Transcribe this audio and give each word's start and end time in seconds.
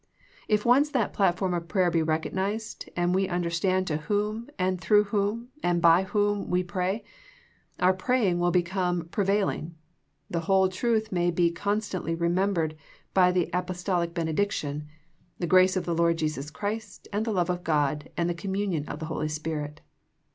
If 0.47 0.65
once 0.65 0.89
that 0.89 1.13
platform 1.13 1.53
of 1.53 1.67
prayer 1.67 1.91
be 1.91 2.01
recognized 2.01 2.89
and 2.95 3.13
we 3.13 3.29
un 3.29 3.43
derstand 3.43 3.85
to 3.85 3.97
whom, 3.97 4.49
and 4.57 4.81
through 4.81 5.03
whom 5.03 5.49
and 5.61 5.79
by 5.79 6.05
whom 6.05 6.49
we 6.49 6.63
pray, 6.63 7.03
our 7.79 7.93
praying 7.93 8.39
will 8.39 8.49
become 8.49 9.03
prevail 9.09 9.49
ing. 9.49 9.75
The 10.27 10.39
whole 10.39 10.69
truth 10.69 11.11
may 11.11 11.29
be 11.29 11.51
constantly 11.51 12.15
remem 12.15 12.55
bered 12.55 12.77
by 13.13 13.31
the 13.31 13.51
Apostolic 13.53 14.11
benediction," 14.15 14.87
The 15.37 15.45
grace 15.45 15.77
of 15.77 15.85
the 15.85 15.93
Lord 15.93 16.17
Jesus 16.17 16.49
Christ, 16.49 17.07
and 17.13 17.23
the 17.23 17.31
love 17.31 17.51
of 17.51 17.63
God, 17.63 18.09
and 18.17 18.27
the 18.27 18.33
communion 18.33 18.87
of 18.87 18.97
the 18.97 19.05
Holy 19.05 19.29
Spirit." 19.29 19.81